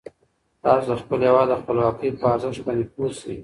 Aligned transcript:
تاسو 0.63 0.85
د 0.89 0.93
خپل 1.01 1.19
هیواد 1.27 1.47
د 1.49 1.53
خپلواکۍ 1.61 2.09
په 2.19 2.25
ارزښت 2.33 2.59
باندې 2.65 2.85
پوه 2.93 3.09
شئ. 3.19 3.35